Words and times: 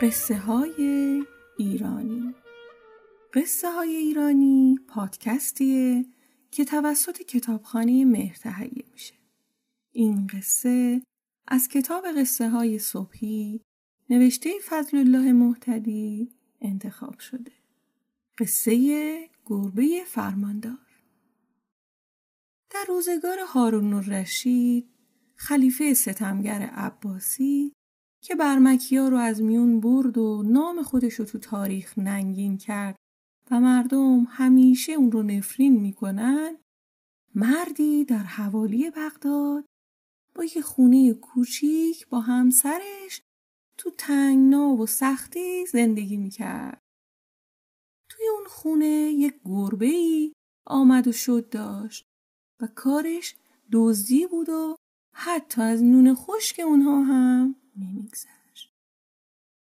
قصه 0.00 0.36
های 0.36 1.22
ایرانی 1.58 2.34
قصه 3.34 3.70
های 3.70 3.96
ایرانی 3.96 4.78
پادکستیه 4.88 6.06
که 6.50 6.64
توسط 6.64 7.22
کتابخانه 7.22 8.04
مهر 8.04 8.36
تهیه 8.36 8.84
میشه. 8.92 9.14
این 9.92 10.26
قصه 10.26 11.02
از 11.48 11.68
کتاب 11.68 12.04
قصه 12.18 12.48
های 12.48 12.78
صبحی 12.78 13.60
نوشته 14.10 14.50
فضل 14.68 14.98
الله 14.98 15.32
محتدی 15.32 16.32
انتخاب 16.60 17.18
شده. 17.18 17.52
قصه 18.38 19.30
گربه 19.46 20.02
فرماندار 20.06 20.86
در 22.70 22.84
روزگار 22.88 23.38
هارون 23.48 23.92
الرشید 23.92 24.88
خلیفه 25.36 25.94
ستمگر 25.94 26.62
عباسی 26.62 27.75
که 28.22 28.34
برمکیا 28.34 29.08
رو 29.08 29.16
از 29.16 29.42
میون 29.42 29.80
برد 29.80 30.18
و 30.18 30.42
نام 30.46 30.82
خودش 30.82 31.14
رو 31.14 31.24
تو 31.24 31.38
تاریخ 31.38 31.98
ننگین 31.98 32.58
کرد 32.58 32.96
و 33.50 33.60
مردم 33.60 34.26
همیشه 34.30 34.92
اون 34.92 35.12
رو 35.12 35.22
نفرین 35.22 35.80
می‌کنن 35.80 36.58
مردی 37.34 38.04
در 38.04 38.22
حوالی 38.22 38.90
بغداد 38.90 39.64
با 40.34 40.44
یه 40.44 40.62
خونه 40.62 41.14
کوچیک 41.14 42.08
با 42.08 42.20
همسرش 42.20 43.22
تو 43.78 43.90
تنگنا 43.90 44.68
و 44.68 44.86
سختی 44.86 45.66
زندگی 45.66 46.16
می‌کرد. 46.16 46.80
توی 48.10 48.26
اون 48.28 48.44
خونه 48.48 48.86
یک 49.12 49.34
گربه 49.44 49.86
ای 49.86 50.32
آمد 50.66 51.08
و 51.08 51.12
شد 51.12 51.48
داشت 51.48 52.04
و 52.62 52.66
کارش 52.66 53.36
دزدی 53.72 54.26
بود 54.26 54.48
و 54.48 54.76
حتی 55.14 55.62
از 55.62 55.82
نون 55.82 56.14
خشک 56.14 56.60
اونها 56.64 57.02
هم 57.02 57.56
نمیگذشت. 57.76 58.72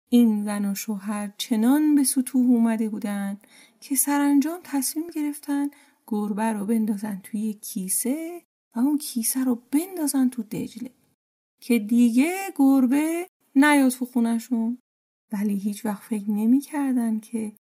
این 0.08 0.44
زن 0.44 0.64
و 0.64 0.74
شوهر 0.74 1.32
چنان 1.38 1.94
به 1.94 2.04
سطوح 2.04 2.46
اومده 2.46 2.88
بودند 2.88 3.46
که 3.80 3.96
سرانجام 3.96 4.60
تصمیم 4.64 5.10
گرفتن 5.10 5.68
گربه 6.06 6.52
رو 6.52 6.66
بندازن 6.66 7.20
توی 7.22 7.52
کیسه 7.52 8.42
و 8.76 8.78
اون 8.78 8.98
کیسه 8.98 9.44
رو 9.44 9.62
بندازن 9.70 10.28
تو 10.28 10.42
دجله 10.42 10.90
که 11.60 11.78
دیگه 11.78 12.34
گربه 12.56 13.26
نیاد 13.54 13.90
تو 13.90 14.06
خونشون 14.06 14.78
ولی 15.32 15.56
هیچ 15.56 15.86
وقت 15.86 16.02
فکر 16.02 16.30
نمی‌کردن 16.30 17.20
که 17.20 17.52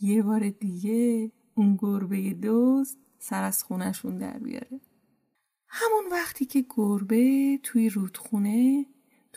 یه 0.00 0.22
بار 0.22 0.48
دیگه 0.48 1.32
اون 1.54 1.76
گربه 1.76 2.34
دوست 2.34 2.98
سر 3.18 3.42
از 3.42 3.64
خونشون 3.64 4.18
در 4.18 4.38
بیاره 4.38 4.80
همون 5.68 6.04
وقتی 6.12 6.44
که 6.44 6.66
گربه 6.76 7.58
توی 7.62 7.88
رودخونه 7.88 8.86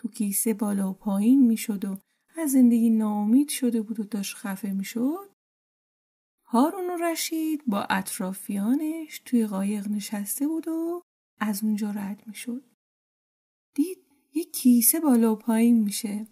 تو 0.02 0.08
کیسه 0.08 0.54
بالا 0.54 0.90
و 0.90 0.94
پایین 0.94 1.48
می‌شد 1.48 1.86
و 1.86 1.98
از 2.38 2.52
زندگی 2.52 2.90
ناامید 2.90 3.50
شده 3.50 3.82
بود 3.82 4.00
و 4.00 4.04
داشت 4.04 4.36
خفه 4.36 4.72
می‌شد. 4.72 5.30
هارون 6.44 6.90
و 6.90 6.98
رشید 6.98 7.64
با 7.68 7.82
اطرافیانش 7.90 9.22
توی 9.26 9.48
قایق 9.48 9.88
نشسته 9.88 10.48
بود 10.48 10.68
و 10.68 11.02
از 11.40 11.64
اونجا 11.64 11.92
رد 11.92 12.24
می‌شد. 12.28 12.64
دید 13.74 13.98
یه 14.34 14.44
کیسه 14.44 15.00
بالا 15.00 15.34
و 15.34 15.36
پایین 15.36 15.80
میشه. 15.84 16.28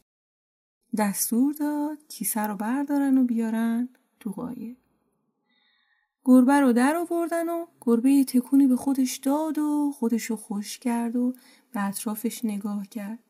دستور 0.97 1.53
داد 1.53 1.97
کیسه 2.07 2.47
رو 2.47 2.55
بردارن 2.55 3.17
و 3.17 3.23
بیارن 3.23 3.89
تو 4.19 4.31
قایق. 4.31 4.77
گربه 6.25 6.59
رو 6.59 6.73
در 6.73 6.95
آوردن 6.95 7.49
و 7.49 7.65
گربه 7.81 8.11
یه 8.11 8.25
تکونی 8.25 8.67
به 8.67 8.75
خودش 8.75 9.17
داد 9.17 9.57
و 9.57 9.91
خودش 9.95 10.23
رو 10.23 10.35
خوش 10.35 10.79
کرد 10.79 11.15
و 11.15 11.33
به 11.73 11.83
اطرافش 11.87 12.45
نگاه 12.45 12.87
کرد. 12.87 13.28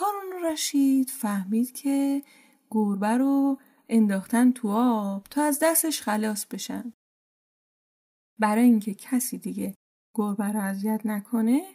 هارون 0.00 0.44
رشید 0.44 1.10
فهمید 1.10 1.72
که 1.72 2.22
گربه 2.70 3.16
رو 3.16 3.58
انداختن 3.88 4.52
تو 4.52 4.68
آب 4.68 5.26
تا 5.30 5.42
از 5.42 5.58
دستش 5.62 6.02
خلاص 6.02 6.46
بشن. 6.46 6.92
برای 8.38 8.64
اینکه 8.64 8.94
کسی 8.94 9.38
دیگه 9.38 9.74
گربه 10.14 10.44
رو 10.44 10.60
اذیت 10.60 11.00
نکنه 11.04 11.74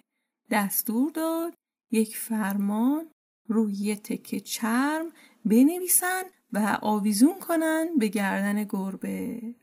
دستور 0.51 1.11
داد 1.11 1.53
یک 1.91 2.17
فرمان 2.17 3.11
روی 3.47 3.95
تکه 3.95 4.39
چرم 4.39 5.11
بنویسن 5.45 6.23
و 6.53 6.79
آویزون 6.81 7.39
کنن 7.39 7.97
به 7.97 8.07
گردن 8.07 8.63
گربه. 8.63 9.55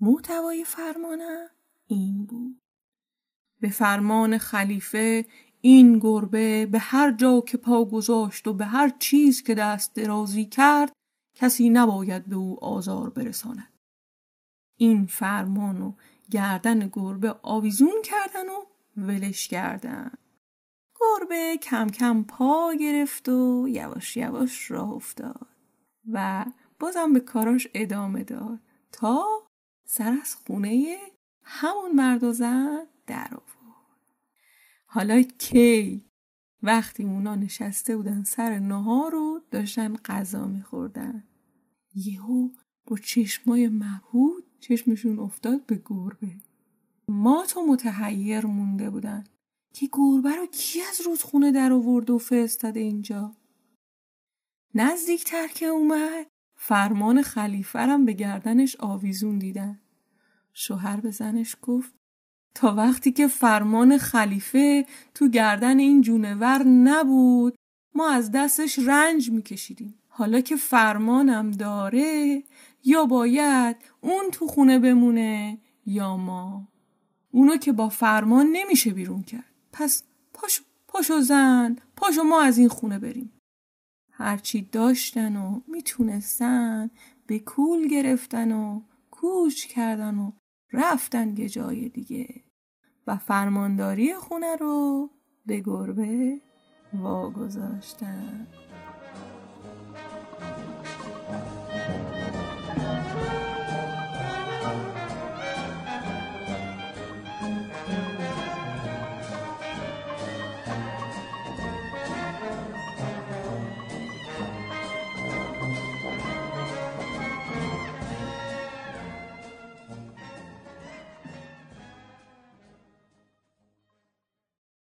محتوای 0.00 0.64
فرمانم 0.64 1.48
این 1.86 2.26
بود. 2.26 2.58
به 3.60 3.70
فرمان 3.70 4.38
خلیفه 4.38 5.26
این 5.66 5.98
گربه 5.98 6.66
به 6.66 6.78
هر 6.78 7.12
جا 7.12 7.40
که 7.40 7.56
پا 7.56 7.84
گذاشت 7.84 8.48
و 8.48 8.54
به 8.54 8.64
هر 8.64 8.92
چیز 8.98 9.42
که 9.42 9.54
دست 9.54 9.94
درازی 9.94 10.44
کرد 10.44 10.92
کسی 11.34 11.70
نباید 11.70 12.26
به 12.26 12.36
او 12.36 12.64
آزار 12.64 13.10
برساند. 13.10 13.72
این 14.76 15.06
فرمان 15.06 15.82
و 15.82 15.92
گردن 16.30 16.90
گربه 16.92 17.34
آویزون 17.42 18.02
کردن 18.04 18.48
و 18.48 18.64
ولش 18.96 19.48
کردن. 19.48 20.10
گربه 21.00 21.56
کم 21.56 21.86
کم 21.86 22.22
پا 22.22 22.74
گرفت 22.80 23.28
و 23.28 23.66
یواش 23.68 24.16
یواش 24.16 24.70
راه 24.70 24.92
افتاد 24.92 25.48
و 26.12 26.44
بازم 26.78 27.12
به 27.12 27.20
کاراش 27.20 27.68
ادامه 27.74 28.24
داد 28.24 28.58
تا 28.92 29.24
سر 29.84 30.18
از 30.22 30.36
خونه 30.36 30.96
همون 31.42 31.92
مرد 31.92 32.24
و 32.24 32.32
زن 32.32 32.86
در 33.06 33.28
حالا 34.86 35.22
کی؟ 35.22 36.04
وقتی 36.62 37.04
اونا 37.04 37.34
نشسته 37.34 37.96
بودن 37.96 38.22
سر 38.22 38.58
نهار 38.58 39.12
رو 39.12 39.40
داشتن 39.50 39.96
غذا 39.96 40.46
میخوردن. 40.46 41.24
یهو 41.94 42.48
با 42.86 42.96
چشمای 42.96 43.68
مبهود 43.68 44.44
چشمشون 44.60 45.18
افتاد 45.18 45.66
به 45.66 45.82
گربه. 45.84 46.36
ما 47.08 47.46
تو 47.46 47.66
متحیر 47.66 48.46
مونده 48.46 48.90
بودن. 48.90 49.24
که 49.74 49.88
گربه 49.92 50.36
رو 50.36 50.46
کی 50.46 50.80
از 50.80 51.00
رودخونه 51.00 51.52
در 51.52 51.72
آورد 51.72 52.10
و 52.10 52.18
فرستاده 52.18 52.80
اینجا؟ 52.80 53.36
نزدیکتر 54.74 55.48
که 55.48 55.66
اومد 55.66 56.26
فرمان 56.56 57.22
خلیفرم 57.22 58.04
به 58.04 58.12
گردنش 58.12 58.76
آویزون 58.76 59.38
دیدن. 59.38 59.80
شوهر 60.52 61.00
به 61.00 61.10
زنش 61.10 61.56
گفت 61.62 61.94
تا 62.56 62.74
وقتی 62.74 63.12
که 63.12 63.28
فرمان 63.28 63.98
خلیفه 63.98 64.86
تو 65.14 65.28
گردن 65.28 65.78
این 65.78 66.00
جونور 66.00 66.62
نبود 66.62 67.54
ما 67.94 68.10
از 68.10 68.30
دستش 68.32 68.78
رنج 68.78 69.30
میکشیدیم. 69.30 69.94
حالا 70.08 70.40
که 70.40 70.56
فرمانم 70.56 71.50
داره 71.50 72.42
یا 72.84 73.04
باید 73.04 73.76
اون 74.00 74.30
تو 74.32 74.46
خونه 74.46 74.78
بمونه 74.78 75.58
یا 75.86 76.16
ما. 76.16 76.68
اونو 77.30 77.56
که 77.56 77.72
با 77.72 77.88
فرمان 77.88 78.46
نمیشه 78.52 78.90
بیرون 78.90 79.22
کرد. 79.22 79.54
پس 79.72 80.02
پاشو 80.34 80.62
پاشو 80.88 81.20
زن 81.20 81.76
پاشو 81.96 82.22
ما 82.22 82.42
از 82.42 82.58
این 82.58 82.68
خونه 82.68 82.98
بریم. 82.98 83.32
هرچی 84.12 84.68
داشتن 84.72 85.36
و 85.36 85.60
می‌تونستن 85.68 86.90
به 87.26 87.38
کول 87.38 87.88
گرفتن 87.88 88.52
و 88.52 88.80
کوچ 89.10 89.66
کردن 89.66 90.18
و 90.18 90.32
رفتن 90.72 91.36
یه 91.36 91.48
جای 91.48 91.88
دیگه. 91.88 92.45
و 93.06 93.16
فرمانداری 93.16 94.14
خونه 94.14 94.56
رو 94.56 95.10
به 95.46 95.60
گربه 95.60 96.40
واگذاشتن. 96.92 98.46